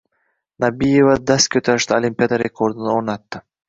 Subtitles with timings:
[0.65, 3.49] Nabiyeva dast ko‘tarishda Olimpiada rekordini o‘rnatdi